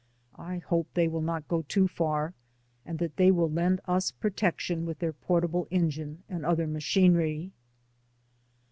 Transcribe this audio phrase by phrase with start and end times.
[0.39, 2.33] I hope they will not go too far,
[2.87, 7.51] and that they will lend us protection with their portable engine and other machinery.